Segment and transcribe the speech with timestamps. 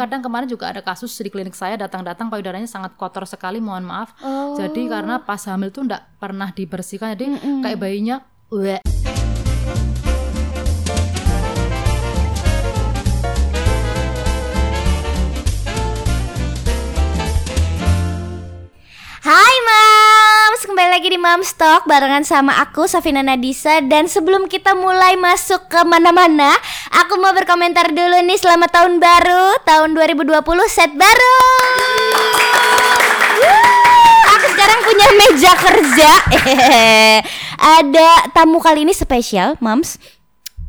[0.00, 4.16] Kadang kemarin juga ada kasus di klinik saya datang-datang payudaranya sangat kotor sekali, mohon maaf.
[4.24, 4.56] Oh.
[4.56, 8.24] Jadi karena pas hamil tuh enggak pernah dibersihkan, jadi kayak bayinya.
[21.10, 26.54] Di Mams Talk barengan sama aku Safina Nadisa dan sebelum kita mulai masuk ke mana-mana,
[27.02, 30.38] aku mau berkomentar dulu nih selamat tahun baru, tahun 2020
[30.70, 31.42] set baru.
[34.38, 36.10] Aku sekarang punya meja kerja.
[37.82, 39.98] Ada tamu kali ini spesial, Mams.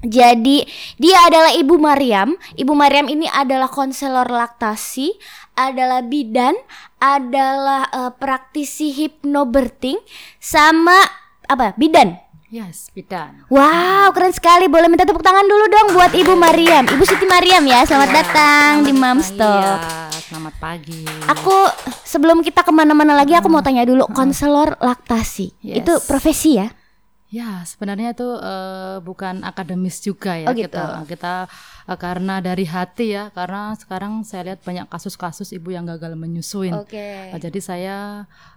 [0.01, 0.65] Jadi
[0.97, 2.33] dia adalah Ibu Mariam.
[2.57, 5.13] Ibu Mariam ini adalah konselor laktasi,
[5.53, 6.55] adalah bidan,
[6.97, 9.97] adalah eh, praktisi hipnobirthing,
[10.37, 10.95] sama
[11.45, 11.73] apa?
[11.75, 12.17] Bidan.
[12.51, 13.47] Yes, bidan.
[13.47, 14.67] Wow, keren sekali.
[14.67, 16.83] Boleh minta tepuk tangan dulu dong buat Ibu Mariam.
[16.83, 17.87] Ibu Siti Mariam ya.
[17.87, 19.79] Selamat datang di Mams Talk.
[19.79, 21.07] Iya, selamat pagi.
[21.31, 21.55] Aku
[22.03, 25.55] sebelum kita ke mana-mana lagi, aku mau tanya dulu konselor laktasi.
[25.63, 25.79] Yes.
[25.79, 26.67] Itu profesi ya?
[27.31, 30.75] Ya, sebenarnya itu eh, bukan akademis juga ya Oh, gitu.
[30.75, 31.33] kita kita
[31.87, 36.77] karena dari hati ya, karena sekarang saya lihat banyak kasus-kasus ibu yang gagal menyusuin.
[36.77, 37.31] Oke.
[37.31, 37.95] Eh, jadi saya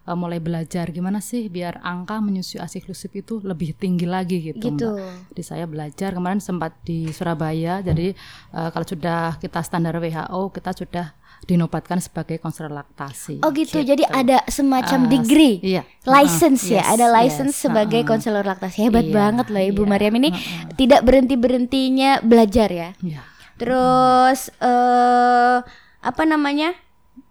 [0.04, 4.74] eh, mulai belajar gimana sih biar angka menyusui asi eksklusif itu lebih tinggi lagi gitu,
[4.74, 4.88] Gitu.
[4.92, 5.32] Mbak.
[5.34, 7.80] Jadi saya belajar kemarin sempat di Surabaya.
[7.80, 8.12] Jadi
[8.54, 11.06] eh, kalau sudah kita standar WHO, kita sudah
[11.44, 13.40] dinobatkan sebagai konselor laktasi.
[13.40, 13.80] Oh gitu.
[13.80, 15.60] Jadi ada semacam Ah, degree.
[15.60, 15.82] iya.
[16.02, 17.62] License ya, Yes, ada license yes.
[17.64, 18.10] sebagai Uh-uh.
[18.10, 18.76] konselor laktasi.
[18.82, 19.90] Hebat Iya, banget loh Ibu iya.
[19.90, 20.30] Mariam ini
[20.74, 22.88] tidak berhenti-berhentinya belajar ya.
[22.98, 23.22] Ya.
[23.54, 25.58] Terus eh
[26.00, 26.72] apa namanya?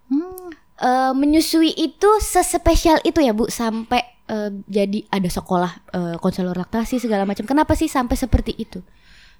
[0.08, 0.50] Hmm.
[0.73, 6.98] Eh, menyusui itu sespesial itu ya Bu sampai eh, jadi ada sekolah eh, konselor laktasi
[6.98, 7.45] segala macam.
[7.45, 8.81] Kenapa sih sampai seperti itu?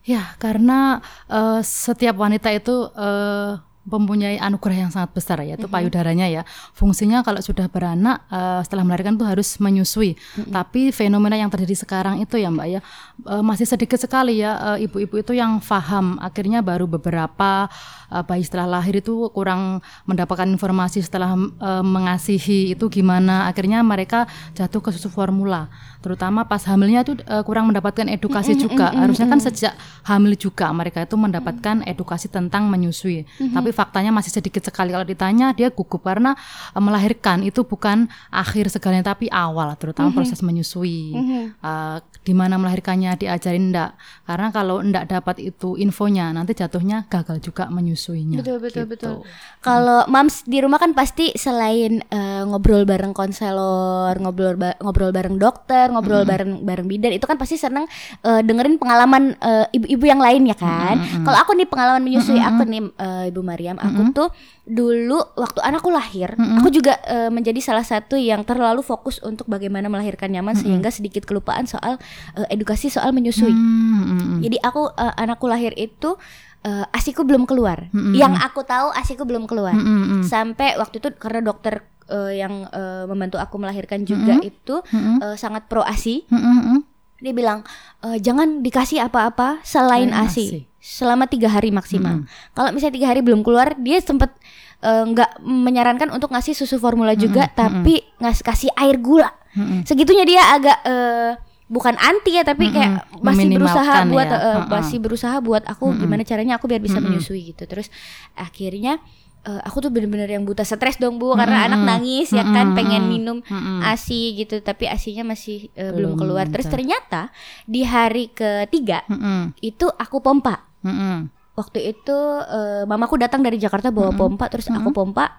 [0.04, 3.52] Ya, karena eh, setiap wanita itu eh,
[3.84, 6.42] mempunyai anugerah yang sangat besar yaitu payudaranya ya.
[6.72, 10.16] Fungsinya kalau sudah beranak eh, setelah melahirkan tuh harus menyusui.
[10.50, 12.80] Tapi fenomena yang terjadi sekarang itu ya Mbak ya
[13.28, 16.16] eh, masih sedikit sekali ya eh, ibu-ibu itu yang paham.
[16.24, 17.68] Akhirnya baru beberapa
[18.08, 23.52] eh, bayi setelah lahir itu kurang mendapatkan informasi setelah eh, mengasihi itu gimana.
[23.52, 25.68] Akhirnya mereka jatuh ke susu formula.
[26.04, 28.92] Terutama pas hamilnya itu eh, kurang mendapatkan edukasi juga.
[28.94, 33.24] Harusnya kan sejak hamil juga mereka itu mendapatkan edukasi tentang menyusui.
[33.50, 36.36] Tapi faktanya masih sedikit sekali kalau ditanya dia gugup karena
[36.76, 41.16] eh, melahirkan itu bukan akhir segalanya tapi awal terutama proses menyusui.
[41.64, 43.96] Eh, di mana melahirkannya diajarin enggak.
[44.24, 48.40] Karena kalau enggak dapat itu infonya nanti jatuhnya gagal juga menyusuinya.
[48.40, 48.92] Betul betul gitu.
[48.92, 49.14] betul.
[49.60, 55.38] Kalau mams di rumah kan pasti selain eh, ngobrol bareng konselor, ngobrol ba- ngobrol bareng
[55.38, 57.86] dokter, ngobrol bareng bareng bidan itu kan pasti seneng
[58.26, 61.00] eh, dengerin pengalaman eh, ibu-ibu yang lain ya kan.
[61.24, 64.30] Kalau aku nih pengalaman menyusui aku nih eh, Ibu Mariam, aku tuh
[64.64, 69.92] dulu waktu anakku lahir, aku juga eh, menjadi salah satu yang terlalu fokus untuk bagaimana
[69.92, 72.00] melahirkan nyaman sehingga sedikit kelupaan soal
[72.36, 73.52] eh, edukasi soal menyusui.
[73.52, 74.40] Hmm, hmm, hmm.
[74.44, 76.16] Jadi aku eh, anakku lahir itu
[76.64, 77.92] eh, asiku belum keluar.
[77.92, 79.76] Yang aku tahu asiku belum keluar.
[79.76, 80.24] Hmm, hmm, hmm.
[80.24, 85.66] Sampai waktu itu karena dokter eh, yang eh, membantu aku melahirkan juga itu eh, sangat
[85.66, 86.22] pro asi.
[86.30, 86.80] Hmm, hmm, hmm.
[87.20, 87.60] Dia bilang
[88.00, 90.46] eh, jangan dikasih apa-apa selain Selain asi.
[90.48, 90.62] ASI.
[90.78, 92.28] selama tiga hari maksimal.
[92.52, 94.36] Kalau misalnya tiga hari belum keluar, dia sempat
[94.84, 99.32] nggak menyarankan untuk ngasih susu formula juga, tapi ngasih kasih air gula.
[99.56, 99.88] Mm-mm.
[99.88, 101.40] Segitunya dia agak eh,
[101.72, 104.36] bukan anti ya, tapi kayak masih berusaha Meminimalkan buat ya.
[104.36, 104.68] eh, Mm-mm.
[104.68, 107.64] masih berusaha buat aku gimana caranya aku biar bisa menyusui gitu.
[107.64, 107.88] Terus
[108.36, 109.00] akhirnya
[109.44, 113.08] eh, aku tuh bener-bener yang buta stres dong bu karena anak nangis ya kan pengen
[113.08, 113.38] minum
[113.84, 116.46] asi gitu tapi asinya masih eh, belum Belum keluar.
[116.48, 117.32] Terus ternyata
[117.64, 119.56] di hari ketiga Mm-mm.
[119.60, 120.64] itu aku pompa.
[120.84, 121.32] Mm-mm.
[121.54, 122.18] waktu itu
[122.50, 125.38] eh, mamaku datang dari Jakarta bawa pompa terus aku pompa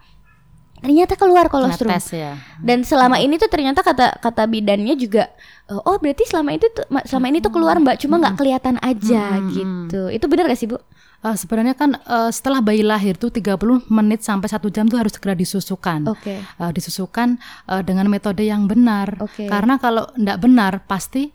[0.84, 2.36] ternyata keluar kolostrum Netes ya.
[2.60, 5.32] dan selama ini tuh ternyata kata kata bidannya juga
[5.64, 8.76] eh, oh berarti selama itu tuh ma- selama ini tuh keluar mbak cuma nggak kelihatan
[8.78, 10.76] aja gitu itu benar gak sih bu
[11.24, 13.56] Eh, sebenarnya kan eh, setelah bayi lahir tuh 30
[13.88, 16.04] menit sampai satu jam tuh harus segera disusukan.
[16.04, 19.16] oke Eh, disusukan eh, dengan metode yang benar.
[19.24, 19.48] Oke.
[19.48, 21.32] Karena kalau tidak benar pasti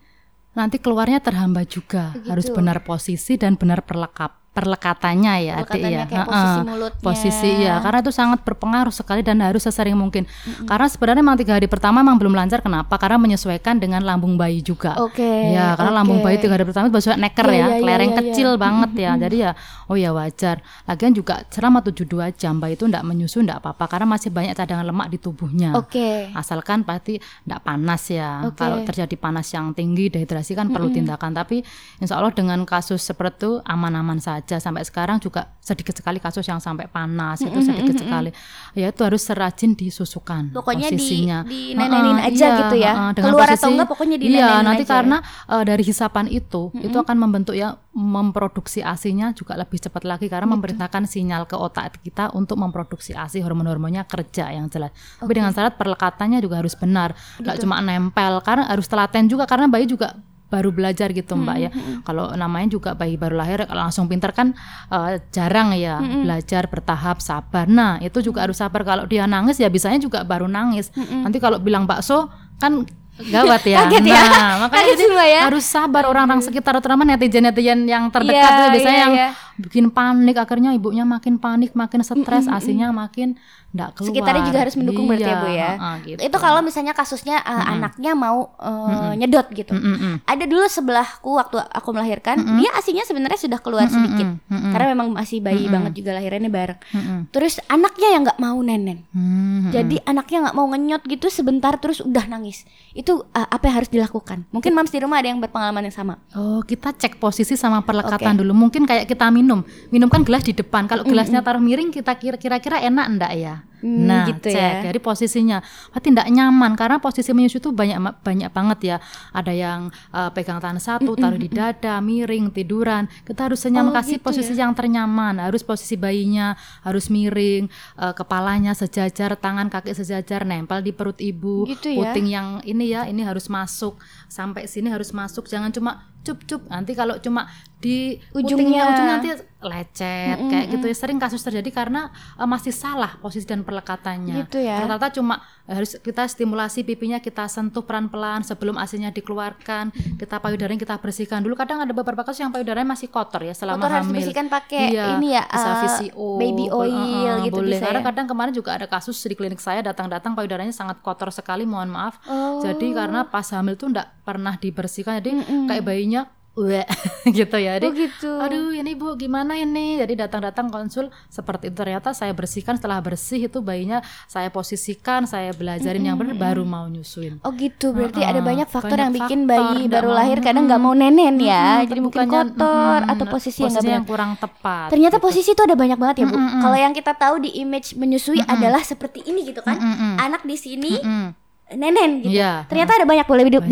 [0.54, 2.14] nanti keluarnya terhambat juga.
[2.14, 2.30] Begitu.
[2.30, 6.06] Harus benar posisi dan benar perlekap perlekatannya ya Perlekatannya ya.
[6.10, 7.00] kayak posisi mulutnya.
[7.00, 10.26] Posisi ya, karena itu sangat berpengaruh sekali dan harus sesering mungkin.
[10.66, 12.58] Karena sebenarnya memang tiga hari pertama memang belum lancar.
[12.60, 12.98] Kenapa?
[12.98, 14.98] Karena menyesuaikan dengan lambung bayi juga.
[14.98, 15.98] Oke, Ya, karena oke.
[16.02, 18.58] lambung bayi tiga hari pertama itu bahasa neker Iya, ya, iya, kelereng iya, kecil iya.
[18.58, 19.12] banget ya.
[19.16, 19.50] Jadi ya,
[19.86, 20.56] oh ya wajar.
[20.84, 24.84] Lagian juga selama 72 jam bayi itu tidak menyusu tidak apa-apa karena masih banyak cadangan
[24.84, 25.70] lemak di tubuhnya.
[25.74, 28.44] oke Asalkan pasti tidak panas ya.
[28.44, 28.58] Oke.
[28.58, 31.32] Kalau terjadi panas yang tinggi, dehidrasi kan perlu tindakan.
[31.32, 31.62] Tapi
[31.98, 34.39] insya Allah dengan kasus seperti itu aman-aman saja.
[34.40, 34.56] Aja.
[34.56, 38.32] Sampai sekarang juga sedikit sekali kasus yang sampai panas itu sedikit sekali.
[38.72, 41.38] Ya itu harus serajin disusukan Pokoknya di- posisinya.
[41.44, 42.92] dinenenin Heeh, aja iya, gitu ya.
[42.92, 44.88] heeh, dengan Keluar atau posisi- enggak pokoknya iya dinenenin nanti aja.
[44.88, 44.94] ya.
[44.96, 45.16] karena
[45.46, 50.46] eh, dari hisapan itu itu akan membentuk ya memproduksi asinya juga lebih cepat lagi karena
[50.46, 54.90] memberitakan sinyal ke otak kita untuk memproduksi asi hormon-hormonnya kerja yang jelas.
[55.16, 57.12] Tapi dengan syarat perlekatannya juga harus benar.
[57.36, 57.62] Nggak Gitu.
[57.66, 60.14] cuma nempel karena harus telaten juga karena bayi juga
[60.50, 61.70] baru belajar gitu mbak Hmm, ya
[62.02, 64.50] kalau namanya juga bayi baru lahir kalau langsung pinter kan
[64.90, 67.70] eh, jarang ya Hmm, belajar bertahap sabar.
[67.70, 68.82] Nah itu juga harus sabar.
[68.82, 70.90] Kalau dia nangis ya bisanya juga baru nangis.
[70.94, 72.26] Nanti kalau bilang bakso
[72.58, 72.82] kan
[73.20, 73.84] gawat ya.
[73.84, 74.22] Hmm, Kaget ya.
[74.26, 75.40] nah makanya Kaget jadi ya.
[75.46, 76.02] harus sabar.
[76.08, 79.28] Orang-orang sekitar terutama netizen-netizen yang terdekat Iya, tuh biasanya iya, yang iya.
[79.60, 83.36] Bikin panik akhirnya ibunya makin panik makin stres asinya makin
[83.70, 85.70] enggak keluar Sekitarnya juga harus mendukung berarti ya, Bu, ya.
[85.78, 86.20] heeh, gitu.
[86.26, 89.70] Itu kalau misalnya kasusnya uh, anaknya mau uh, nyedot gitu.
[89.70, 90.26] Mm-mm.
[90.26, 94.26] Ada dulu sebelahku waktu aku melahirkan, dia asinya sebenarnya sudah keluar sedikit.
[94.26, 94.72] mm-mm.
[94.74, 96.80] Karena memang masih bayi banget juga lahirnya bareng.
[96.82, 97.18] Mm-mm.
[97.30, 99.06] Terus anaknya yang nggak mau nenen.
[99.14, 99.70] Hmm.
[99.70, 102.66] Jadi anaknya nggak mau ngenyot gitu sebentar terus udah nangis.
[102.90, 104.50] Itu uh, apa yang harus dilakukan?
[104.50, 106.18] Mungkin mams di rumah ada yang berpengalaman yang sama.
[106.34, 108.50] Oh, kita cek posisi sama perlekatan dulu.
[108.66, 109.49] Mungkin kayak kita minum.
[109.88, 110.86] Minum kan gelas di depan.
[110.86, 113.56] Kalau gelasnya taruh miring, kita kira- kira-kira enak enggak ya?
[113.80, 114.84] Hmm, nah, gitu cek ya.
[114.84, 115.64] dari posisinya.
[115.88, 118.96] Berarti enggak nyaman karena posisi menyusui itu banyak banyak banget ya.
[119.32, 123.08] Ada yang eh, pegang tangan satu, taruh di dada, miring, tiduran.
[123.24, 125.40] Kita harus senyum Oh, kasih gitu posisi yang ternyaman.
[125.40, 126.52] Harus posisi bayinya
[126.84, 131.64] harus miring, eh, kepalanya sejajar, tangan kaki sejajar, nempel di perut ibu.
[131.64, 132.12] Gitu ya.
[132.12, 133.96] Puting yang ini ya, ini harus masuk
[134.28, 135.48] sampai sini harus masuk.
[135.48, 136.68] Jangan cuma cup-cup.
[136.68, 137.48] Nanti kalau cuma
[137.80, 138.84] di Ujungnya.
[138.92, 139.28] ujung nanti
[139.60, 140.96] lecet kayak gitu ya.
[140.96, 144.48] Sering kasus terjadi karena eh, masih salah posisi dan perlekatannya.
[144.48, 144.80] Gitu ya.
[144.82, 145.40] Ternyata cuma
[145.70, 149.92] harus kita stimulasi pipinya kita sentuh pelan-pelan sebelum asinya dikeluarkan.
[150.18, 151.54] Kita payudaranya kita bersihkan dulu.
[151.54, 154.16] Kadang ada beberapa kasus yang payudaranya masih kotor ya selama Kotor harus hamil.
[154.18, 156.90] dibersihkan pakai Iya, ini ya, bisa VCO, baby oil
[157.38, 157.76] eh, gitu boleh.
[157.78, 158.06] bisa Karena ya?
[158.10, 162.16] kadang kemarin juga ada kasus di klinik saya datang-datang payudaranya sangat kotor sekali, mohon maaf.
[162.26, 162.58] Oh.
[162.64, 165.30] Jadi karena pas hamil tuh enggak pernah dibersihkan, jadi
[165.68, 166.82] kayak bayinya Weh,
[167.30, 167.78] gitu ya.
[167.78, 168.30] Jadi, Oh gitu.
[168.36, 169.96] aduh ini bu gimana ini?
[169.96, 175.54] Jadi datang-datang konsul seperti itu ternyata saya bersihkan setelah bersih itu bayinya saya posisikan, saya
[175.54, 177.38] belajarin yang benar baru mau nyusuin.
[177.46, 180.38] Oh gitu, berarti Heeh, ada banyak faktor banyak yang bikin faktor, bayi baru mau, lahir
[180.42, 183.80] kadang nggak mau nenen ya, Mm-mm, jadi mungkin bukannya, kotor mm-mm, atau posisi, yang posisinya
[183.86, 183.96] benar.
[183.96, 184.88] yang kurang tepat.
[184.90, 185.24] Ternyata gitu.
[185.30, 186.36] posisi itu ada banyak banget ya bu.
[186.36, 190.18] Kalau yang kita tahu di image menyusui adalah seperti ini gitu kan, Mm-mm.
[190.18, 191.39] anak di sini Mm-mm.
[191.70, 192.34] Nenen gitu.
[192.34, 192.66] Iya.
[192.66, 193.62] Ternyata ada banyak boleh boleh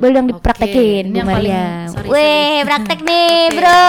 [0.00, 1.64] boleh, dong dipraktekin Ini Bu yang Maria.
[2.08, 3.56] Weh praktek nih Oke.
[3.60, 3.84] bro,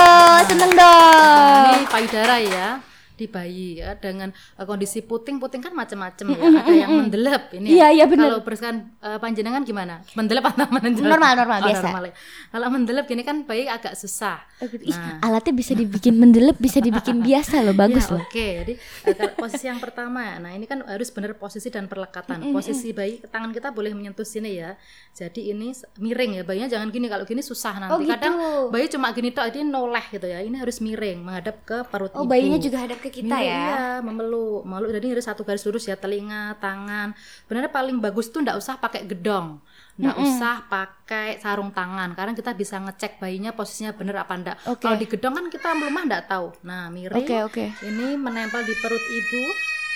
[0.47, 1.73] seneng Nah, dong.
[1.79, 2.67] ini payudara ya
[3.13, 7.73] di bayi ya dengan eh, kondisi puting puting kan macam-macam ya ada yang mendelep ini
[7.73, 8.27] Iya, iya, bener.
[8.27, 11.85] kalau bersihkan eh, panjenengan gimana mendelep atau mendelep Normal, normal, Oh, biasa.
[11.85, 12.13] normal ya.
[12.49, 15.19] kalau mendelep gini kan bayi agak susah Ih, Nah.
[15.21, 18.23] alatnya bisa dibikin mendelep, bisa dibikin biasa loh, bagus Ya, loh.
[18.23, 18.73] Oke, jadi
[19.03, 22.39] eh, kalau posisi yang pertama, nah ini kan harus benar posisi dan perlekatan.
[22.49, 24.79] Posisi bayi tangan kita boleh menyentuh sini ya.
[25.11, 27.05] Jadi ini miring ya, bayinya jangan gini.
[27.05, 27.91] Kalau gini susah nanti.
[27.91, 28.09] Oh, gitu.
[28.09, 28.35] Kadang
[28.69, 30.39] bayi cuma gini tok, jadi noleh gitu ya.
[30.39, 32.31] Ini harus miring, menghadap ke perut Oh ibu.
[32.31, 33.43] bayinya juga hadap ke kita ya.
[33.43, 34.95] Iya, memeluk, memeluk.
[34.95, 37.11] Jadi harus satu garis lurus ya, telinga, tangan.
[37.43, 39.59] Sebenarnya paling bagus tuh ndak usah pakai gedong.
[39.93, 44.57] Nggak usah pakai sarung tangan karena kita bisa ngecek bayinya posisinya bener apa enggak.
[44.65, 44.81] Oke.
[44.81, 46.47] Kalau di gedong kan kita melumah enggak tahu.
[46.65, 47.21] Nah, miring.
[47.21, 47.65] Oke oke.
[47.85, 49.43] Ini menempel di perut ibu.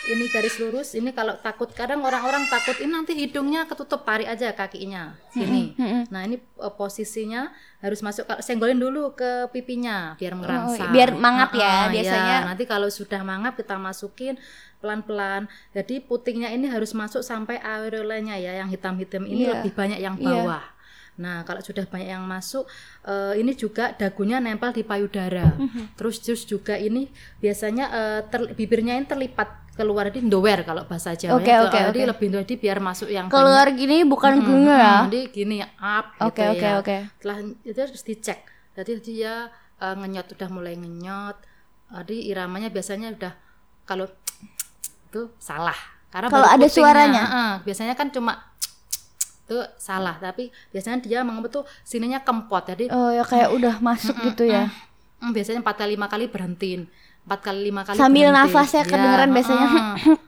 [0.07, 0.95] Ini garis lurus.
[0.95, 5.75] Ini kalau takut kadang orang-orang takut ini nanti hidungnya ketutup tarik aja kakinya sini.
[6.07, 10.87] Nah ini eh, posisinya harus masuk kalau senggolin dulu ke pipinya biar merangsang.
[10.87, 12.37] Oh, biar mangap ya, Ah, biasanya.
[12.47, 14.39] Nanti kalau sudah mangap kita masukin
[14.79, 15.45] pelan-pelan.
[15.73, 19.51] Jadi putingnya ini harus masuk sampai areolanya ya, yang hitam-hitam ini Iya.
[19.59, 20.25] lebih banyak yang Iya.
[20.25, 20.63] bawah.
[21.17, 22.69] Nah, kalau sudah banyak yang masuk,
[23.01, 25.49] eh, ini juga dagunya nempel di payudara.
[25.57, 25.97] Mhm.
[25.97, 27.09] Terus terus juga ini
[27.41, 31.37] biasanya eh, ter- bibirnya ini terlipat keluar di ndower kalau bahasa Jawa.
[31.37, 31.61] Oke, ya.
[31.65, 32.09] oke, Jadi oke.
[32.13, 34.93] lebih jadi biar masuk yang Keluar gini bukan keluar ya.
[35.05, 36.73] Jadi gini up Oke gitu oke ya.
[36.81, 36.97] oke.
[37.21, 38.39] Setelah itu harus dicek.
[38.77, 39.33] Jadi dia
[39.77, 41.37] eh, ngenyot udah mulai ngenyot.
[41.93, 43.33] Jadi iramanya biasanya udah
[43.85, 44.05] kalau
[45.09, 45.77] itu salah.
[46.09, 47.23] Karena Kalau ada suaranya?
[47.25, 48.33] heeh, biasanya kan cuma
[49.47, 52.67] itu salah, tapi biasanya dia mengemut tuh sininya kempot.
[52.67, 54.67] Jadi Oh ya kayak udah masuk gitu ya.
[55.17, 56.83] mm, biasanya empat kali lima kali berhentiin.
[57.23, 58.43] Empat kali lima kali Sambil berhenti.
[58.45, 59.67] nafasnya Ya, kedengeran biasanya.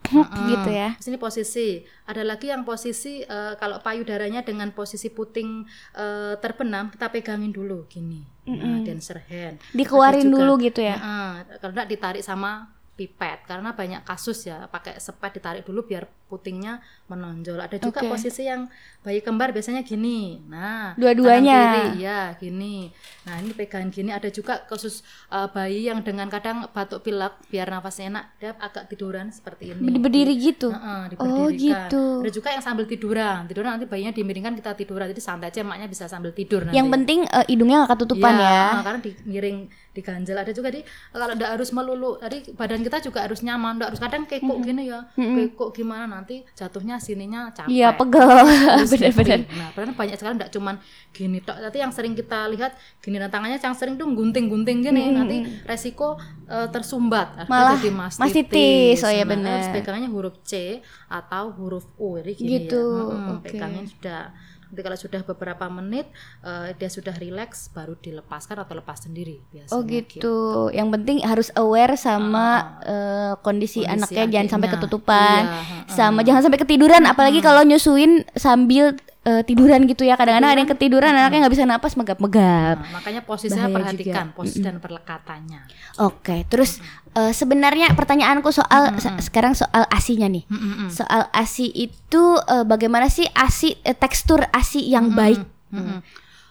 [0.51, 0.89] gitu ya.
[0.97, 1.67] Sini posisi.
[2.03, 7.87] Ada lagi yang posisi eh, kalau payudaranya dengan posisi puting eh, terbenam kita pegangin dulu
[7.87, 8.23] gini.
[8.45, 9.59] Nah, dancer hand.
[9.71, 10.95] Dikeluarin juga- dulu gitu ya.
[10.95, 12.67] Heeh, kalau enggak ditarik sama
[12.99, 16.77] pipet karena banyak kasus ya pakai sepet ditarik dulu biar putingnya
[17.07, 17.57] menonjol.
[17.57, 18.11] Ada juga Oke.
[18.11, 18.69] posisi yang
[19.01, 20.37] bayi kembar biasanya gini.
[20.45, 21.89] Nah, Dua-duanya.
[21.97, 22.93] ya gini.
[23.25, 24.13] Nah ini pegangan gini.
[24.13, 28.85] Ada juga kasus uh, bayi yang dengan kadang batuk pilek biar nafasnya enak dia agak
[28.87, 29.97] tiduran seperti ini.
[29.97, 30.69] Berdiri gitu.
[30.69, 31.89] Heeh, Oh, diberdirikan.
[31.89, 32.03] gitu.
[32.21, 33.39] Ada juga yang sambil tiduran.
[33.45, 35.09] Tiduran nanti bayinya dimiringkan kita tiduran.
[35.09, 36.77] Jadi santai aja emaknya bisa sambil tidur nanti.
[36.77, 38.65] Yang penting eh, hidungnya nggak ketutupan Iya, ya.
[38.83, 40.79] karena di miring diganjel ada juga di
[41.09, 44.89] kalau tidak harus melulu tadi badan kita juga harus nyaman nggak harus kadang kekok gini
[44.89, 48.25] ya kekok gimana nanti jatuhnya sininya capek Iya, pegel.
[48.89, 49.13] Bener-bener.
[49.39, 49.43] miring.
[49.51, 50.75] nah padahal banyak sekali tidak cuman
[51.09, 55.03] gini tok tapi yang sering kita lihat gini dan tangannya yang sering tuh gunting-gunting gini
[55.11, 58.97] nanti resiko eh, tersumbat Malah jadi mastitis, mastitis.
[59.01, 59.53] Oh, iya Nah, bener.
[59.55, 63.45] harus pegangannya huruf C atau huruf U jadi gini Gitu, ya Mm-mm, oke.
[63.45, 64.33] pegangin sudah
[64.69, 66.05] nanti kalau sudah beberapa menit
[66.41, 70.35] eh, dia sudah rileks baru dilepaskan atau lepas sendiri biasanya Oh gitu.
[70.69, 72.47] Yang penting harus aware sama
[72.81, 74.81] eh, kondisi, Kondisi anaknya jangan sampai adiknya.
[74.85, 75.83] ketutupan, Iya, heeh.
[75.89, 77.03] sama jangan sampai ketiduran.
[77.03, 80.15] Apalagi kalau nyusuin sambil eh, tiduran gitu ya.
[80.15, 82.77] Kadang-kadang ada yang ketiduran, anaknya nggak bisa napas megap-megap.
[82.77, 85.59] Nah, makanya posisinya Bahaya perhatikan posisi dan perlekatannya
[85.99, 86.79] Oke, terus
[87.13, 90.47] eh, sebenarnya pertanyaanku soal se- sekarang soal asinya nih.
[90.47, 90.87] Mm-mm.
[90.87, 95.39] Soal asi itu eh, bagaimana sih asi eh, tekstur asi yang baik?
[95.69, 95.99] Mm-mm.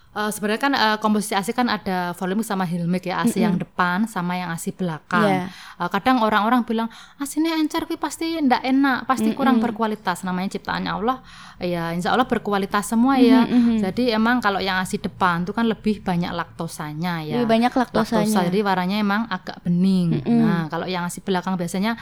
[0.09, 4.09] Eh, sebenarnya kan eh, komposisi ASI kan ada volume sama hilmik ya ASI yang depan
[4.09, 5.21] sama yang ASI belakang.
[5.21, 5.53] Iya.
[5.53, 6.89] Eh, kadang orang-orang bilang
[7.21, 10.25] aslinya encer kuwi pasti ndak enak, pasti kurang berkualitas.
[10.25, 11.21] Namanya ciptaannya Allah,
[11.61, 13.45] ya insya Allah berkualitas semua ya.
[13.77, 17.37] Jadi emang kalau yang ASI depan itu kan lebih banyak laktosanya ya.
[17.37, 18.25] Lebih banyak laktosanya.
[18.25, 20.25] Laktosa, jadi warnanya emang agak bening.
[20.25, 21.93] Nah kalau yang ASI belakang biasanya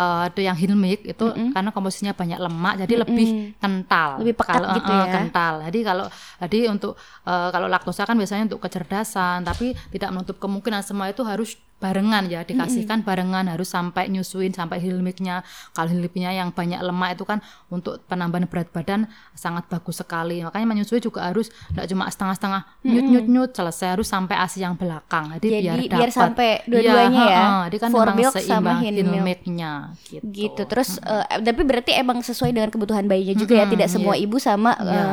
[0.00, 4.16] eh, ada yang hilmik itu karena komposisinya banyak lemak, jadi lebih kental.
[4.24, 5.12] Lebih pekat Kalau, gitu eh, ya.
[5.12, 5.54] kental.
[5.68, 6.06] Jadi kalau
[6.40, 6.96] jadi untuk
[7.28, 12.28] eh, kalau laktosa kan biasanya untuk kecerdasan, tapi tidak menutup kemungkinan semua itu harus barengan
[12.28, 15.40] ya dikasihkan barengan harus sampai nyusuin sampai hilmiknya
[15.72, 17.40] kalau hilmiknya yang banyak lemak itu kan
[17.72, 20.44] untuk penambahan berat badan sangat bagus sekali.
[20.44, 24.76] Makanya menyusui juga harus tidak cuma setengah-setengah nyut nyut nyut selesai harus sampai asi yang
[24.76, 25.32] belakang.
[25.40, 26.20] Jadi, Jadi biar biar dapat.
[26.20, 27.60] sampai dua-duanya ya, heeh.
[27.72, 29.72] jadi kan memang milk sama seimbang hilmiknya
[30.04, 30.62] gitu, gitu.
[30.68, 33.64] Terus eh, tapi berarti emang sesuai dengan kebutuhan bayinya juga ya?
[33.64, 35.06] Tidak semua ibu sama eh, Iya.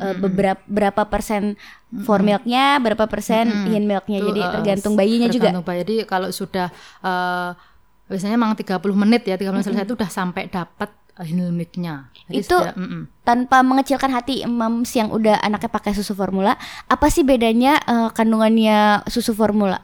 [0.00, 1.58] eh, beberapa berapa persen
[2.02, 4.18] for milknya berapa persen hin milknya?
[4.18, 5.52] Itu, jadi eh, tergantung bayinya juga.
[5.52, 5.78] tergantung bayi.
[5.84, 6.70] Jadi kalau sudah
[7.02, 7.50] eh,
[8.06, 12.12] biasanya memang 30 menit ya 30 menit selesai itu udah sampai dapat hilmiknya.
[12.28, 13.08] Itu- sudah, mm-mm.
[13.26, 16.54] tanpa mengecilkan hati moms yang udah anaknya pakai susu formula
[16.86, 19.82] apa sih bedanya eh, kandungannya susu formula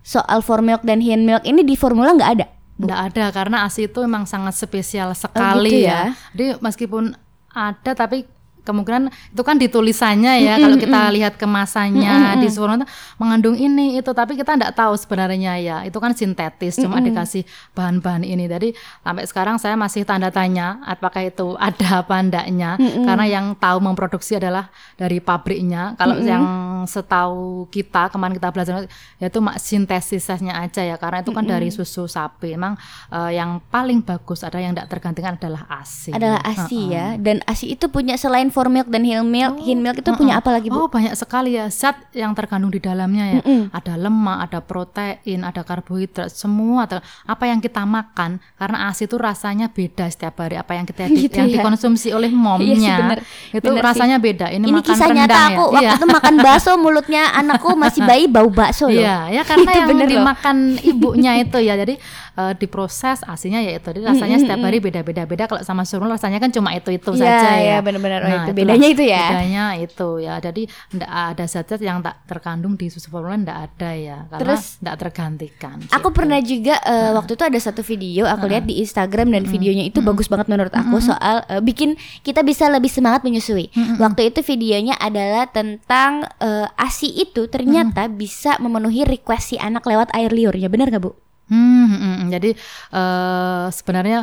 [0.00, 2.46] soal for milk dan hin milk ini di formula nggak ada
[2.80, 5.92] Nggak ada karena ASI itu memang sangat spesial sekali gitu ya.
[5.92, 6.16] ya.
[6.32, 7.12] Jadi meskipun
[7.52, 8.24] ada tapi
[8.70, 12.86] kemungkinan itu kan di tulisannya ya kalau kita lihat kemasannya di surat
[13.18, 14.10] mengandung ini itu.
[14.14, 17.42] Tapi kita nggak tahu sebenarnya ya itu kan sintetis cuma dikasih
[17.74, 18.46] bahan-bahan ini.
[18.46, 18.72] Jadi
[19.02, 24.38] sampai sekarang saya masih tanda tanya apakah itu ada apa enggaknya karena yang tahu memproduksi
[24.38, 25.98] adalah dari pabriknya.
[25.98, 26.44] Kalau yang
[26.86, 28.72] setahu kita kemarin kita belajar
[29.18, 32.54] ya itu mak sintesisnya aja ya karena itu kan dari susu sapi.
[32.54, 32.78] Emang
[33.10, 36.14] eh, yang paling bagus ada yang tidak tergantikan adalah ASI.
[36.14, 39.96] Adalah asi ya dan asi itu punya selain for milk dan hin milk hin milk
[39.96, 43.40] itu punya apa lagi bu Oh banyak sekali ya zat yang terkandung di dalamnya ya.
[43.70, 49.16] Ada lemak, ada protein, ada karbohidrat, semua ter- apa yang kita makan karena ASI itu
[49.16, 50.54] rasanya beda setiap hari.
[50.54, 51.56] Apa yang kita Gitu yang ya.
[51.56, 53.18] dikonsumsi oleh momnya Iya sih, bener.
[53.50, 53.86] itu Bener sih.
[53.86, 54.46] rasanya beda.
[54.48, 55.44] Ini, ini makan kisah nyata ya.
[55.48, 55.92] aku waktu Iya.
[55.94, 59.88] itu makan bakso mulutnya anakku masih bayi bau bakso loh Iya, ya karena Itu yang
[59.88, 60.12] bener loh.
[60.18, 61.74] dimakan ibunya itu ya.
[61.74, 61.94] Jadi
[62.32, 63.86] eh, diproses asinya ya itu.
[63.86, 65.22] Jadi rasanya setiap hari beda-beda.
[65.24, 67.58] Beda kalau sama surun rasanya kan cuma itu-itu Iya, saja ya.
[67.58, 68.20] iya, benar-benar.
[68.22, 69.26] Oh, itu itulah bedanya itu ya.
[69.28, 70.34] Bedanya itu ya.
[70.40, 70.62] Jadi
[70.96, 74.18] enggak ada zat-zat yang tak terkandung di susu formula enggak ada ya.
[74.30, 75.76] Karena Terus, enggak tergantikan.
[75.92, 76.16] Aku gitu.
[76.16, 80.00] pernah juga eh, waktu itu ada satu video aku lihat di Instagram dan videonya itu
[80.00, 83.68] bagus banget menurut aku soal eh, bikin kita bisa lebih semangat menyusui.
[84.00, 90.12] Waktu itu videonya adalah tentang eh, ASI itu ternyata bisa memenuhi request si anak lewat
[90.14, 90.70] air liurnya.
[90.70, 91.12] Benar nggak Bu?
[91.50, 92.28] Hmm, hmm, hmm.
[92.30, 92.50] jadi
[92.94, 94.22] eh, sebenarnya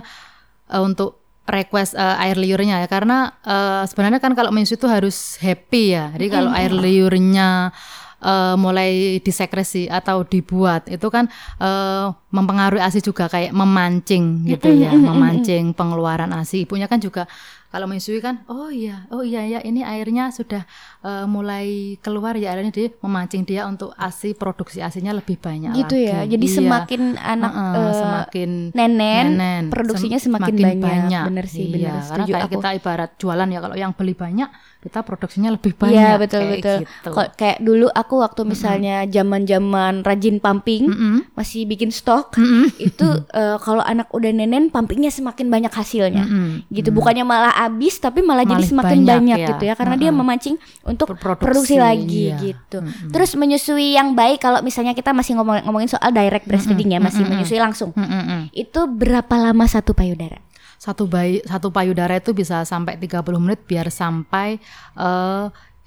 [0.72, 5.40] eh, untuk request eh, air liurnya ya karena eh, sebenarnya kan kalau menyusui itu harus
[5.40, 6.12] happy ya.
[6.14, 7.72] Jadi kalau air liurnya
[8.20, 11.32] eh, mulai disekresi atau dibuat itu kan
[11.64, 16.68] eh, mempengaruhi ASI juga kayak memancing gitu ya, memancing pengeluaran ASI.
[16.68, 17.26] Ibunya kan juga
[17.68, 20.64] kalau menyusui kan oh iya oh iya ya ini airnya sudah
[21.02, 25.94] uh, mulai keluar ya airnya dia memancing dia untuk asi produksi asinya lebih banyak gitu
[25.94, 26.08] lagi.
[26.08, 26.56] ya jadi Iya.
[26.58, 31.24] semakin anak Heeh, eh, semakin nenen, nenen, produksinya sem- semakin, banyak.
[31.28, 34.50] bener sih iya, bener karena kayak aku kita ibarat jualan ya kalau yang beli banyak
[34.78, 36.78] kita produksinya lebih banyak Iya betul kayak betul.
[36.80, 37.10] gitu.
[37.12, 41.16] Kok kayak dulu aku waktu misalnya zaman-zaman rajin pumping Mm-mm.
[41.34, 42.72] masih bikin stok Mm-mm.
[42.80, 46.24] itu eh, kalau anak udah nenen pumpingnya semakin banyak hasilnya.
[46.24, 46.70] Mm-mm.
[46.70, 49.48] Gitu bukannya malah habis tapi malah, jadi Malah semakin banyak banyak, ya.
[49.50, 52.38] gitu ya karena dia memancing untuk Berproduksi, produksi lagi iya.
[52.38, 52.78] gitu.
[53.10, 57.26] Terus menyusui yang baik kalau misalnya kita masih ngomong ngomongin soal direct breastfeeding ya masih
[57.26, 57.92] menyusui langsung.
[57.98, 58.54] Mm-mm.
[58.54, 60.38] Itu berapa lama satu payudara?
[60.78, 64.62] satu bayi satu payudara itu bisa sampai 30 menit biar sampai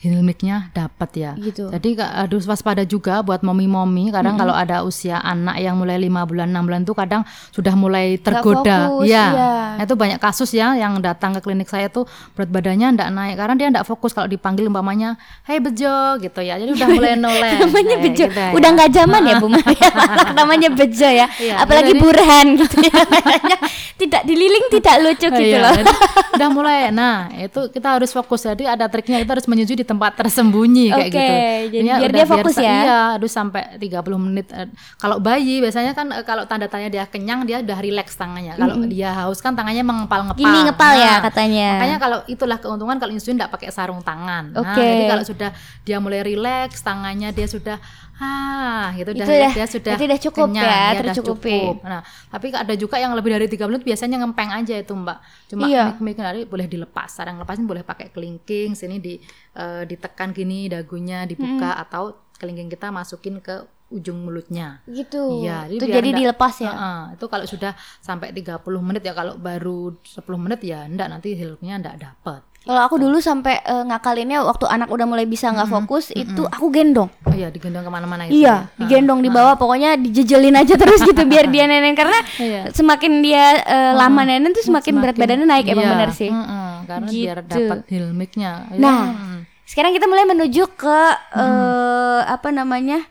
[0.00, 1.32] hilmiknya dapat ya.
[1.36, 1.68] Gitu.
[1.68, 4.08] Jadi harus waspada juga buat momi-momi.
[4.08, 8.16] Kadang kalau ada usia anak yang mulai lima bulan enam bulan tuh kadang sudah mulai
[8.16, 8.88] tergoda.
[8.88, 9.26] fokus, ya.
[9.28, 9.50] iya.
[9.76, 13.34] Nah, itu banyak kasus ya yang datang ke klinik saya tuh berat badannya ndak naik
[13.36, 16.56] karena dia ndak fokus kalau dipanggil umpamanya, "Hei bejo" gitu ya.
[16.56, 17.52] Jadi udah mulai noleh.
[17.60, 18.50] namanya Kayak bejo gitu ya.
[18.50, 19.90] udah nggak zaman ya Bu Maria
[20.38, 23.00] namanya bejo ya Iya, apalagi jadi- burhan gitu ya
[23.96, 25.92] tidak dililing tidak lucu gitu Iya, loh jadi
[26.40, 26.88] udah mulai.
[26.88, 28.40] Nah, itu kita harus fokus.
[28.42, 31.34] Jadi ada triknya kita harus menyusui di tempat tersembunyi kayak Oke, gitu.
[31.68, 32.78] jadi Ini biar udah dia fokus sa- ya.
[32.80, 34.46] Iya, harus sampai 30 menit.
[34.48, 38.54] Eh, Kalau bayi biasanya kan eh, kalau tanda tanya dia kenyang dia udah rileks tangannya.
[38.54, 40.38] Kalau dia haus kan tangannya mengepal-ngepal.
[40.38, 44.52] gini ngepal ya Nah, katanya Makanya kalau itulah keuntungan kalau insulin tidak pakai sarung tangan.
[44.52, 44.78] Nah, Oke.
[44.80, 45.50] jadi kalau sudah
[45.82, 47.82] dia mulai rileks, tangannya dia sudah
[48.20, 51.48] ah gitu Itu dah dah- dia sudah udah cukup kenyang, ya, udah tercukupi.
[51.56, 51.74] cukup.
[51.82, 55.18] Nah, tapi ada juga yang lebih dari 3 menit biasanya ngempeng aja itu, Mbak.
[55.48, 55.96] Cuma Iya.
[55.96, 57.08] mik dari boleh dilepas.
[57.10, 59.16] Cara ngelepasin boleh pakai kelingking, sini di
[59.52, 63.56] eh, ditekan gini dagunya dibuka atau kelingking kita masukin ke
[63.90, 64.78] ujung mulutnya.
[64.86, 69.10] gitu Iya, itu jadi ndak- dilepas ya Heeh, itu kalau sudah sampai 30 menit ya
[69.10, 72.40] kalau baru 10 menit ya enggak nanti hilmnya enggak dapat.
[72.60, 76.68] Kalau aku dulu sampai eh, ngakalinnya waktu anak udah mulai bisa nggak fokus itu aku
[76.68, 78.36] gendong Oh iya digendong ke mana-mana itu.
[78.38, 78.76] Iya, ya.
[78.76, 82.68] digendong di bawah, pokoknya dijejelin aja terus gitu biar dia nenen karena Iya.
[82.70, 86.28] semakin dia eh, lama nenen tuh semakin, berat badannya naik emang Iya, bener sih.
[86.28, 87.50] heeh, karena biar Gitu.
[87.50, 88.50] dapat hilmiknya.
[88.68, 89.38] Ya, Nah, heeh.
[89.62, 91.00] Sekarang kita mulai menuju ke
[91.32, 93.06] eh, apa namanya?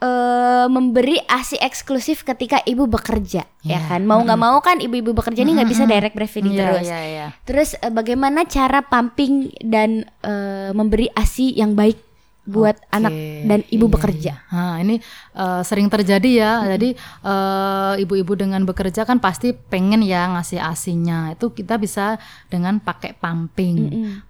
[0.00, 4.02] Eh memberi ASI eksklusif ketika ibu bekerja, ya kan?
[4.02, 6.86] Mau nggak mau kan ibu-ibu bekerja ini nggak bisa direct breastfeeding Iya, terus.
[6.88, 7.26] iya, iya.
[7.44, 12.09] Terus eh, bagaimana cara pumping dan eh, memberi ASI yang baik
[12.50, 13.12] buat Oke, anak
[13.46, 14.32] dan ibu iya, bekerja?
[14.42, 14.50] iya.
[14.50, 14.98] Nah, ini
[15.38, 16.52] eh, sering terjadi ya.
[16.74, 21.30] Jadi eh, ibu-ibu dengan bekerja kan pasti pengen ya ngasih asinya.
[21.30, 22.18] Itu kita bisa
[22.50, 23.76] dengan pakai pumping.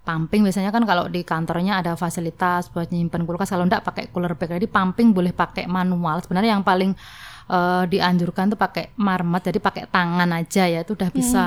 [0.05, 3.49] Pumping biasanya kan kalau di kantornya ada fasilitas buat nyimpen kulkas.
[3.49, 4.53] Kalau enggak pakai cooler bag.
[4.53, 6.21] Jadi pumping boleh pakai manual.
[6.21, 6.93] Sebenarnya yang paling
[7.47, 9.41] eh, dianjurkan tuh pakai marmet.
[9.43, 10.81] Jadi pakai tangan aja ya.
[10.81, 11.45] Itu udah bisa.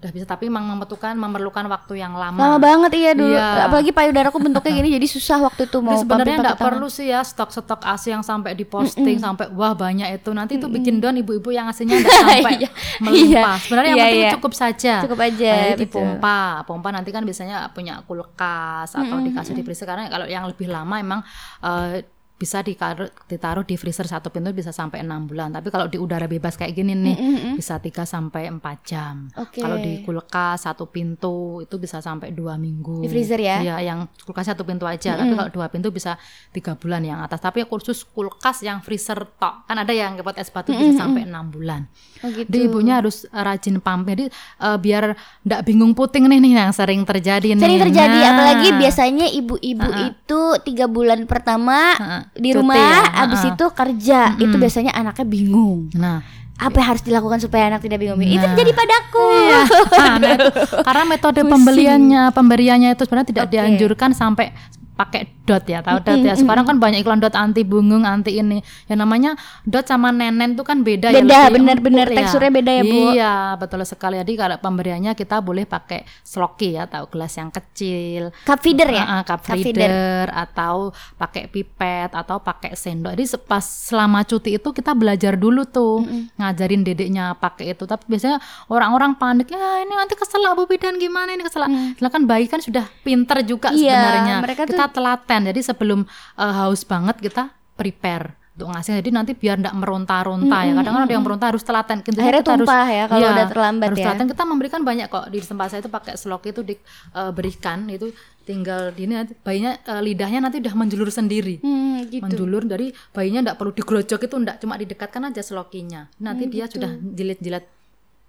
[0.00, 2.40] Udah bisa tapi memang membutuhkan memerlukan waktu yang lama.
[2.40, 3.36] Lama banget iya dulu.
[3.36, 3.68] Iya.
[3.68, 6.56] Apalagi payudaraku bentuknya gini jadi susah waktu itu mau sebenarnya tangan.
[6.56, 10.32] perlu sih ya stok-stok ASI yang sampai diposting sampai wah banyak itu.
[10.32, 12.70] Nanti itu bikin down ibu-ibu yang ASINya enggak sampai Iya.
[12.96, 13.56] melimpah.
[13.60, 14.32] Sebenarnya yang Iya, penting iya.
[14.40, 14.94] cukup saja.
[15.04, 15.80] Cukup aja, Nah, betul.
[15.84, 16.40] dipompa.
[16.64, 20.96] Pompa nanti kan biasanya punya kulkas atau dikasih di freezer karena kalau yang lebih lama
[20.96, 21.20] emang
[21.60, 22.08] eh,
[22.40, 25.52] bisa ditaruh, ditaruh di freezer satu pintu bisa sampai enam bulan.
[25.52, 27.16] Tapi kalau di udara bebas kayak gini nih
[27.52, 29.28] bisa 3 sampai 4 jam.
[29.36, 29.60] Oke.
[29.60, 33.04] Kalau di kulkas satu pintu itu bisa sampai dua minggu.
[33.04, 33.60] Di freezer ya?
[33.60, 35.20] Iya, yang kulkas satu pintu aja.
[35.20, 36.16] Tapi kalau dua pintu bisa
[36.48, 37.44] tiga bulan yang atas.
[37.44, 41.52] Tapi khusus kulkas yang freezer tok kan ada yang buat es batu bisa sampai enam
[41.52, 41.84] bulan.
[42.24, 42.48] Oh gitu.
[42.48, 44.08] Jadi ibunya harus eh, rajin pump.
[44.08, 45.12] Jadi eh, biar
[45.44, 47.60] ndak bingung puting nih nih yang sering terjadi nih.
[47.60, 48.32] Sering terjadi Nah.
[48.32, 52.18] apalagi biasanya ibu-ibu itu tiga bulan pertama Ha-ha.
[52.36, 53.52] Di rumah ya, abis ha-ha.
[53.54, 54.20] itu kerja.
[54.38, 55.90] Itu biasanya anaknya bingung.
[55.94, 56.22] Nah,
[56.54, 58.20] apa yang harus dilakukan supaya anak tidak bingung?
[58.20, 58.54] Itu Nah.
[58.54, 59.28] jadi padaku.
[60.00, 60.48] Nah, nah itu.
[60.84, 63.52] Karena metode pembeliannya pemberiannya itu sebenarnya tidak Oke.
[63.56, 64.52] dianjurkan sampai
[64.92, 68.60] pakai dot ya tahu dot ya sekarang kan banyak iklan dot anti bungung anti ini
[68.86, 72.82] yang namanya dot sama nenen tuh kan beda, ya Beda, benar-benar empuk teksturnya beda ya,
[72.82, 72.98] Bu.
[73.10, 78.30] iya betul sekali jadi kalau pemberiannya kita boleh pakai sloki ya tahu gelas yang kecil
[78.44, 79.88] cup feeder ya Ah, ah, cup Cup feeder.
[79.88, 80.74] feeder atau
[81.16, 83.12] pakai pipet atau pakai sendok.
[83.12, 86.04] Jadi pas selama cuti itu kita belajar dulu tuh
[86.36, 87.84] ngajarin dedeknya pakai itu.
[87.84, 91.64] Tapi biasanya orang-orang panik ya ini nanti kesel Bu Bidan gimana ini kesel.
[91.96, 94.36] Silakan bayi kan sudah pinter juga Iya, sebenarnya.
[94.40, 95.40] mereka tuh- kita telaten.
[95.46, 96.00] Jadi sebelum
[96.34, 101.02] eh, haus banget kita prepare untuk ngasih jadi nanti biar ndak meronta-ronta ya kadang kan
[101.02, 103.86] ada yang meronta harus telaten Intinya Akhirnya kita harus- tumpah ya kalau Iya, udah terlambat
[103.88, 104.04] harus ya.
[104.04, 108.90] telaten kita memberikan banyak kok di tempat saya itu pakai slok itu diberikan itu tinggal
[108.90, 113.40] di ini nanti bayinya eh, lidahnya nanti udah menjulur sendiri Hmm, gitu menjulur dari bayinya
[113.42, 116.74] ndak perlu digelojok itu ndak cuma didekatkan aja selokinya nanti Hmm, dia gitu.
[116.76, 117.64] sudah jilat-jilat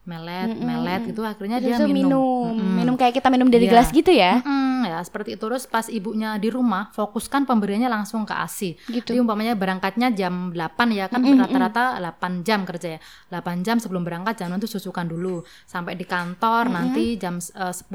[0.01, 2.73] melet melet gitu akhirnya dia Susu minum minum, Mm-mm.
[2.73, 3.71] minum kayak kita minum dari Iya.
[3.71, 4.39] gelas gitu ya.
[4.39, 5.43] Mm-mm, ya seperti itu.
[5.45, 9.03] Terus pas ibunya di rumah fokuskan pemberiannya langsung ke ASI Gitu.
[9.03, 10.57] jadi umpamanya berangkatnya jam 8
[10.91, 12.99] ya kan rata-rata 8 jam kerja ya.
[13.29, 15.41] 8 jam sebelum berangkat jangan itu susukan dulu.
[15.65, 17.91] Sampai di kantor nanti jam eh, 10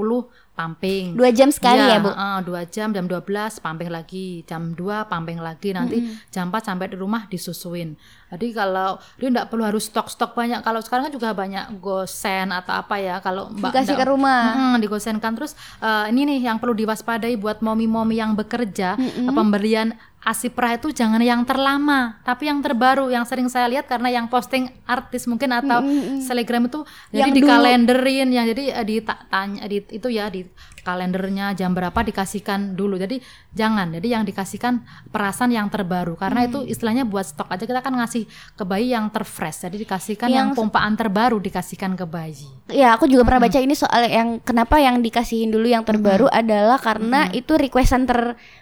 [0.56, 1.12] pumping.
[1.12, 2.08] Dua jam sekali ya, Bu.
[2.08, 5.76] heeh, dua jam jam 12 pumping lagi jam 2 pumping lagi.
[5.76, 6.00] Nanti
[6.32, 7.92] jam 4 sampai di rumah disusuin.
[8.26, 10.64] Jadi kalau dia enggak perlu harus stok-stok banyak.
[10.64, 14.42] Kalau sekarang kan juga banyak gosen atau apa ya kalau mbak Dikasih ke rumah.
[14.56, 15.32] Mm, digosenkan.
[15.36, 19.92] Terus eh, ini nih yang perlu diwaspadai buat momi-momi yang bekerja eh, pemberian
[20.26, 24.26] ASI perah itu jangan yang terlama tapi yang terbaru yang sering saya lihat karena yang
[24.26, 25.78] posting artis mungkin atau
[26.20, 27.50] selegram itu jadi Yang di dulu.
[27.52, 30.42] kalenderin yang jadi eh, di ta- tanya di itu ya di
[30.82, 32.94] kalendernya jam berapa dikasihkan dulu.
[32.94, 33.18] Jadi
[33.50, 36.48] jangan jadi yang dikasihkan perasan yang terbaru karena Mm.
[36.48, 37.66] itu istilahnya buat stok aja.
[37.66, 38.22] Kita kan ngasih
[38.54, 42.46] ke bayi yang terfresh jadi dikasihkan yang, Yang- pompaan terbaru dikasihkan ke bayi.
[42.70, 46.78] Ya, aku juga pernah baca ini soal yang kenapa yang dikasihin dulu yang terbaru adalah
[46.78, 48.06] karena itu requestan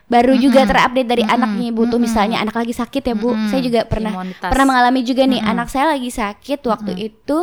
[0.05, 3.35] terbaru juga terupdate dari anaknya Ibu tuh misalnya anak lagi sakit ya Bu.
[3.49, 7.37] Saya juga pernah pernah mengalami juga nih anak saya lagi sakit waktu itu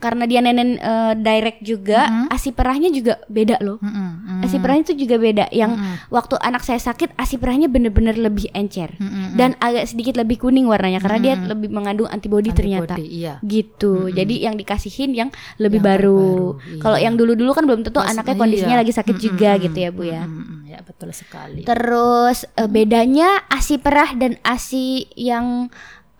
[0.00, 3.78] karena dia nenen eh, direct juga, ASI perahnya juga beda loh.
[3.78, 4.42] Mm.
[4.42, 5.44] ASI perahnya itu juga beda.
[5.52, 5.76] Yang
[6.10, 8.96] waktu anak saya sakit ASI perahnya bener-bener lebih encer
[9.36, 12.96] dan agak sedikit lebih kuning warnanya karena dia lebih mengandung antibodi ternyata.
[12.96, 13.34] Antibody, iya.
[13.44, 14.10] Gitu.
[14.10, 16.00] Jadi yang dikasihin yang lebih Yang baru.
[16.00, 16.82] terbaru, iya.
[16.82, 18.40] Kalau yang dulu-dulu kan belum tentu anaknya iya.
[18.40, 20.22] kondisinya lagi sakit juga gitu ya, Bu ya.
[20.24, 25.68] Mm-mm, ya betul sekali Terus eh, bedanya ASI perah dan ASI yang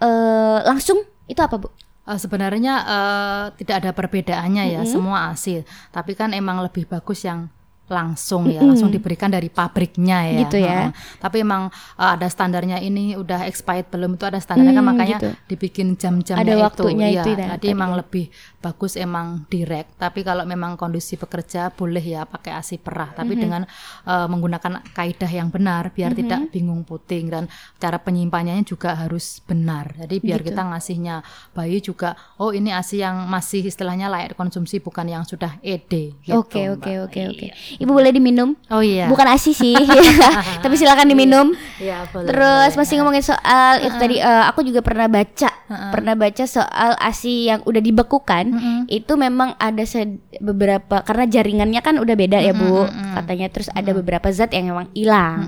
[0.03, 1.69] eh, langsung itu apa, Bu?
[2.09, 5.61] Eh, sebenarnya eh, tidak ada perbedaannya ya semua ASI
[5.93, 7.53] tapi kan emang lebih bagus yang
[7.91, 10.79] langsung ya langsung diberikan dari pabriknya ya Gitu ya.
[10.87, 11.19] Heeh.
[11.19, 15.19] tapi emang eh, ada standarnya ini udah expired belum itu ada standarnya kan Hmm, makanya
[15.19, 15.31] gitu.
[15.47, 17.97] dibikin jam-jamnya Ada itu waktunya Iya, itu ya, jadi tadi emang ya.
[17.99, 18.25] lebih
[18.57, 23.43] bagus emang direct tapi kalau memang kondisi pekerja boleh ya pakai ASI perah tapi Mm-hmm.
[23.43, 23.63] dengan
[24.07, 27.45] eh, menggunakan kaidah yang benar biar tidak bingung puting dan
[27.77, 30.49] cara penyimpanannya juga harus benar jadi biar Gitu.
[30.49, 31.17] kita ngasihnya
[31.51, 36.37] bayi juga oh ini ASI yang masih istilahnya layak konsumsi bukan yang sudah ED gitu,
[36.37, 37.47] Oke, oke, oke, oke.
[37.81, 38.53] Ibu boleh diminum?
[38.69, 39.09] oh iya.
[39.09, 39.73] Bukan ASI sih.
[40.63, 41.57] Tapi silakan diminum.
[41.77, 42.79] Iya, boleh, Terus boleh.
[42.79, 45.49] masih ngomongin soal itu tadi eh, aku juga pernah baca,
[45.89, 48.45] pernah baca soal ASI yang udah dibekukan
[48.87, 52.85] itu memang ada se- beberapa karena jaringannya kan udah beda ya Bu
[53.17, 53.49] katanya.
[53.49, 55.39] Terus ada beberapa zat yang memang hilang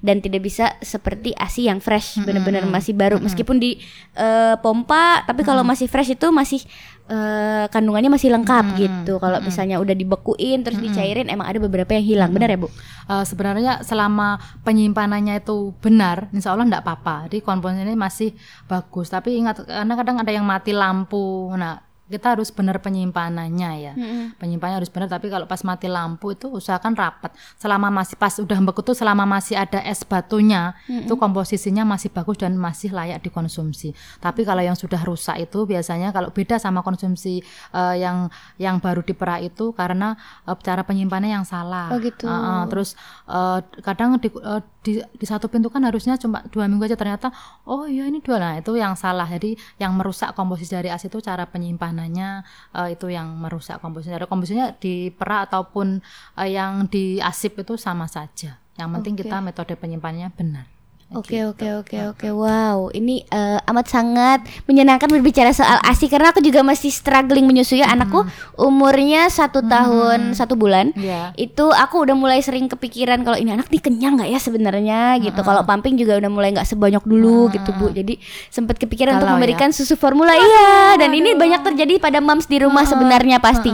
[0.00, 3.20] dan tidak bisa seperti ASI yang fresh benar-benar masih baru.
[3.20, 3.76] Meskipun di
[4.14, 6.64] eh, pompa tapi kalau masih fresh itu masih
[7.08, 12.04] eh, kandungannya masih lengkap gitu kalau misalnya udah dibekuin terus dicairin emang ada beberapa yang
[12.04, 12.68] hilang benar ya Bu?
[13.04, 17.28] Eh, sebenarnya selama penyimpanannya itu benar, insya Allah enggak apa-apa.
[17.28, 18.32] Jadi komponen ini masih
[18.64, 19.12] bagus.
[19.12, 21.52] Tapi ingat, karena kadang ada yang mati lampu.
[21.52, 23.92] Nah, kita harus benar penyimpanannya ya.
[24.36, 25.08] Penyimpanannya harus benar.
[25.08, 27.32] Tapi kalau pas mati lampu itu usahakan rapat.
[27.56, 32.36] Selama masih pas udah beku tuh, selama masih ada es batunya, itu komposisinya masih bagus
[32.36, 33.96] dan masih layak dikonsumsi.
[34.20, 37.40] Tapi kalau yang sudah rusak itu biasanya kalau beda sama konsumsi
[37.72, 38.28] eh, yang
[38.60, 41.88] yang baru diperah itu karena eh, cara penyimpanannya yang salah.
[41.88, 42.28] Oh, gitu.
[42.28, 46.84] Heeh, terus eh, kadang di, eh, di di satu pintu kan harusnya cuma dua minggu
[46.84, 47.00] aja.
[47.00, 47.32] Ternyata
[47.64, 48.36] oh iya ini dua.
[48.36, 49.24] Nah itu yang salah.
[49.24, 52.44] Jadi yang merusak komposisi dari as itu cara penyimpanannya
[52.76, 56.04] eh, itu yang merusak komposisi dari komposisinya di perah ataupun
[56.36, 58.60] eh, yang di asip itu sama saja.
[58.76, 59.20] Yang penting Oke.
[59.24, 60.73] kita metode penyimpanannya benar
[61.14, 62.28] Oke oke oke oke.
[62.34, 67.82] Wow ini eh, amat sangat menyenangkan berbicara soal asi karena aku juga masih struggling menyusui
[67.86, 68.26] anakku
[68.58, 70.90] umurnya satu tahun satu bulan.
[70.94, 71.36] Iya.
[71.38, 75.00] itu aku udah mulai sering kepikiran kalau ini anak nih kenyang nggak ya sebenarnya?
[75.22, 75.40] Gitu.
[75.40, 77.94] Kalau pumping juga udah mulai nggak sebanyak dulu gitu bu.
[77.94, 78.18] Jadi
[78.50, 79.40] sempat kepikiran untuk Galau ya?
[79.40, 80.34] memberikan susu formula.
[80.34, 83.70] Iya dan ini banyak terjadi pada moms di rumah sebenarnya pasti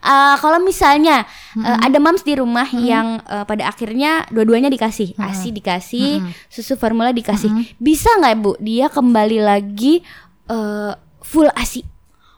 [0.00, 1.28] Eh, kalau misalnya
[1.60, 5.12] eh, ada moms di rumah yang eh, pada akhirnya dua-duanya dikasih.
[5.20, 7.76] Asi dikasih susu formula dikasih.
[7.76, 10.00] Bisa nggak bu dia kembali lagi
[10.48, 11.84] eh, full asi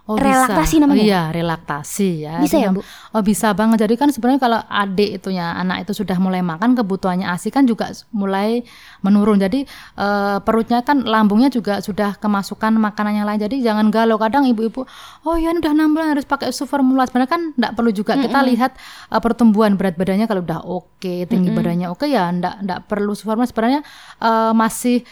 [0.03, 0.83] Oh, Relaktasi bisa.
[0.83, 0.99] namanya?
[0.99, 2.43] Oh, iya, relaktasi ya.
[2.43, 2.83] Bisa ya, Bu?
[3.15, 3.87] Oh, bisa banget.
[3.87, 7.95] Jadi kan sebenarnya kalau adik itunya anak itu sudah mulai makan kebutuhannya ASI kan juga
[8.11, 8.67] mulai
[9.07, 9.39] menurun.
[9.39, 9.63] Jadi
[9.95, 13.47] eh, perutnya kan lambungnya juga sudah kemasukan makanan yang lain.
[13.47, 14.19] Jadi jangan galau.
[14.19, 14.83] Kadang ibu-ibu,
[15.23, 17.07] oh ya ini udah 6 bulan harus pakai susu formula.
[17.07, 18.19] Sebenarnya kan enggak perlu juga.
[18.19, 18.75] Kita lihat
[19.07, 23.31] eh, pertumbuhan berat badannya kalau udah oke, tinggi badannya oke ya enggak enggak perlu susu
[23.31, 23.47] formula.
[23.47, 23.87] Sebenarnya
[24.19, 25.07] eh, masih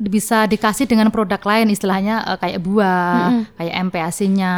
[0.00, 3.44] bisa dikasih dengan produk lain istilahnya uh, kayak buah, mm -hmm.
[3.60, 4.54] kayak MPASI-nya,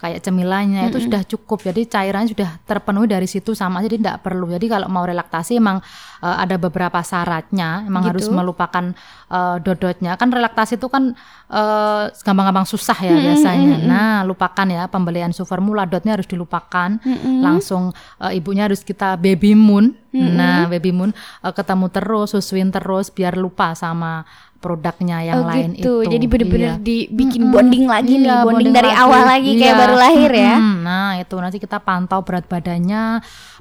[0.00, 0.92] kayak cemilannya mm -hmm.
[0.96, 1.58] itu sudah cukup.
[1.68, 4.48] Jadi cairannya sudah terpenuhi dari situ sama jadi tidak perlu.
[4.48, 5.84] Jadi kalau mau relaksasi emang
[6.24, 8.10] uh, ada beberapa syaratnya, emang gitu.
[8.16, 8.96] harus melupakan
[9.30, 10.18] uh, dodotnya.
[10.18, 11.14] Kan relaksasi itu kan
[12.22, 13.78] gampang-gampang uh, susah ya biasanya.
[13.78, 13.90] Mm -hmm.
[13.90, 16.98] Nah, lupakan ya pembelian formula dotnya harus dilupakan.
[17.00, 17.36] Mm -hmm.
[17.40, 19.94] Langsung uh, ibunya harus kita baby moon.
[20.10, 20.34] Mm -hmm.
[20.36, 21.10] Nah, baby moon
[21.42, 24.26] uh, ketemu terus, susuin terus biar lupa sama
[24.60, 26.04] produknya yang oh, lain gitu.
[26.04, 26.12] itu.
[26.12, 26.84] Jadi benar-benar iya.
[26.84, 29.02] dibikin hmm, bonding lagi iya, nih, bonding, bonding dari lagi.
[29.02, 29.60] awal lagi iya.
[29.64, 30.54] kayak baru lahir ya.
[30.60, 33.04] Hmm, nah, itu nanti kita pantau berat badannya,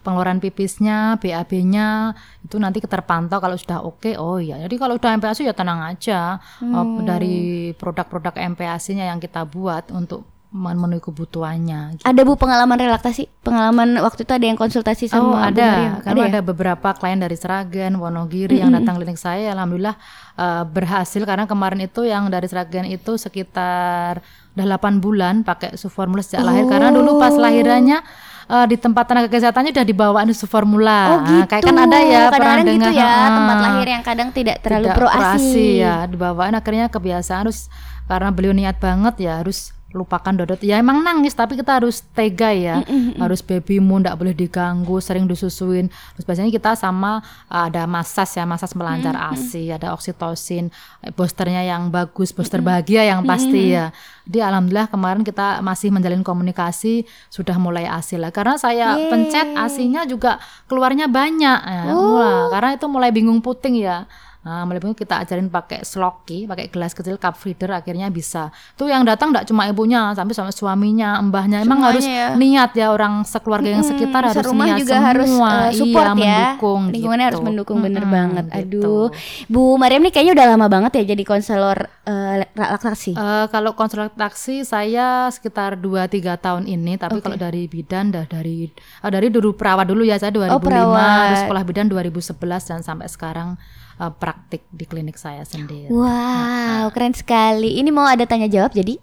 [0.10, 4.02] pengeluaran pipisnya, BAB-nya, itu nanti terpantau kalau sudah oke.
[4.02, 4.58] Okay, oh iya.
[4.66, 6.42] Jadi kalau udah MPASI ya tenang aja.
[6.58, 7.06] Hmm.
[7.06, 12.02] Dari produk-produk MPASI-nya yang kita buat untuk memenuhi kebutuhannya.
[12.02, 12.06] Gitu.
[12.10, 16.22] Ada bu pengalaman relaksasi, pengalaman waktu itu ada yang konsultasi sama oh, ada, karena ada,
[16.26, 16.30] ya?
[16.34, 18.62] ada beberapa klien dari Seragen, Wonogiri mm -hmm.
[18.66, 19.94] yang datang klinik saya, alhamdulillah
[20.42, 24.26] uh, berhasil karena kemarin itu yang dari Seragen itu sekitar
[24.58, 26.50] udah 8 bulan pakai suformula sejak oh.
[26.50, 28.02] lahir karena dulu pas lahirannya
[28.50, 31.00] uh, di tempat tenaga kesehatannya udah dibawa susu formula.
[31.14, 31.40] Oh gitu.
[31.40, 34.88] Nah, kayak kan ada ya kadang-kadang gitu ya uh, tempat lahir yang kadang tidak terlalu
[34.90, 35.80] tidak pro asi.
[35.80, 37.70] ya dibawain akhirnya kebiasaan harus
[38.10, 40.62] karena beliau niat banget ya harus lupakan dodot.
[40.62, 42.86] Ya emang nangis tapi kita harus tega ya.
[42.86, 45.90] Mm harus baby moon tidak boleh diganggu sering disusuin.
[45.90, 50.70] Terus biasanya kita sama uh, ada masas ya masas melancar mm asi ada oksitosin
[51.04, 53.86] eh, boosternya yang bagus booster bahagia yang pasti mm ya.
[54.30, 58.30] Di alhamdulillah kemarin kita masih menjalin komunikasi sudah mulai asi lah.
[58.30, 59.10] Karena saya Yeay.
[59.10, 60.38] pencet asinya juga
[60.70, 62.54] keluarnya banyak ya, oh.
[62.54, 64.06] karena itu mulai bingung puting ya
[64.40, 64.64] Nah,
[64.96, 68.56] kita ajarin pakai sloki, pakai gelas kecil cup feeder akhirnya bisa.
[68.80, 71.68] Tuh yang datang tidak cuma ibunya, sampai sama suaminya, mbahnya.
[71.68, 72.28] Emang Semuanya harus ya.
[72.40, 75.10] niat ya orang sekeluarga yang sekitar hmm, harus niat juga semua.
[75.12, 76.16] harus uh, support iya, ya.
[76.16, 76.82] mendukung.
[76.88, 77.32] Lingkungannya gitu.
[77.36, 78.46] harus mendukung bener hmm, banget.
[78.48, 78.80] Gitu.
[78.80, 79.06] Aduh.
[79.52, 83.20] Bu Mariam nih kayaknya udah lama banget ya jadi konselor uh, laktasi.
[83.20, 87.28] Uh, kalau konselor laktasi saya sekitar 2 3 tahun ini, tapi okay.
[87.28, 88.72] kalau dari bidan dah dari
[89.04, 90.96] uh, dari dulu perawat dulu ya saya 2005, oh,
[91.44, 92.40] sekolah bidan 2011
[92.72, 93.60] dan sampai sekarang
[94.00, 95.92] uh, praktik di klinik saya sendiri.
[95.92, 97.78] Wow, nah, keren sekali.
[97.78, 98.96] Ini mau ada tanya jawab jadi?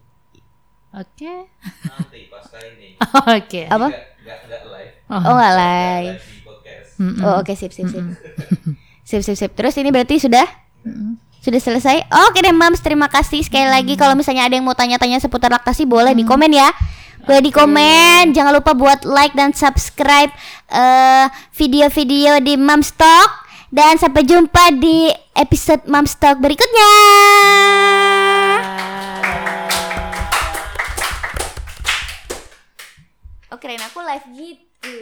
[0.97, 1.29] Oke.
[1.29, 1.39] Okay.
[1.93, 2.89] Nanti pas ini.
[3.01, 3.37] Oke.
[3.45, 3.65] Okay.
[3.69, 3.89] Apa?
[3.93, 4.93] Gak, gak, live.
[5.13, 6.21] Oh, oh gak live.
[6.97, 7.25] Mm -mm.
[7.29, 8.01] Oh oke okay, sip sip sip.
[8.01, 8.73] Mm -mm.
[9.09, 9.53] sip sip sip.
[9.53, 10.49] Terus ini berarti sudah?
[10.83, 11.13] Mm -mm.
[11.45, 12.11] Sudah selesai?
[12.27, 13.95] Oke deh Mams, terima kasih sekali lagi.
[13.95, 16.75] Kalau misalnya ada yang mau tanya-tanya seputar laktasi boleh di komen ya.
[17.23, 18.35] Boleh di komen.
[18.35, 20.35] Jangan lupa buat like dan subscribe
[20.75, 23.46] uh, video-video di Mams Talk.
[23.67, 26.93] Dan sampai jumpa di episode Moms Talk berikutnya.
[33.51, 34.97] Oke, oh, keren aku live gitu.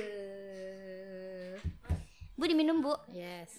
[2.40, 2.96] Bu diminum, Bu.
[3.12, 3.54] Yes.